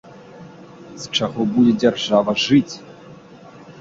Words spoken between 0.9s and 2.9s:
З чаго будзе дзяржава жыць?